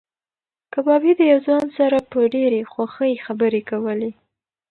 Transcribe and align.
کبابي 0.73 1.11
د 1.17 1.21
یو 1.31 1.39
ځوان 1.47 1.67
سره 1.77 1.97
په 2.11 2.19
ډېرې 2.33 2.61
خوښۍ 2.71 3.13
خبرې 3.25 3.61
کولې. 3.69 4.11